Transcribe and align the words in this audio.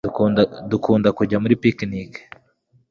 Dukunda 0.71 1.09
kujya 1.17 1.37
muri 1.43 1.55
picnike 1.63 2.21